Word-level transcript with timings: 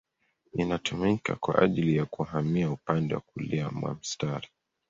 Inatumika 0.53 1.35
kwa 1.35 1.57
ajili 1.61 1.95
ya 1.97 2.05
kuhamia 2.05 2.71
upande 2.71 3.15
wa 3.15 3.21
kulia 3.21 3.69
mwa 3.71 3.93
mstari. 3.93 4.47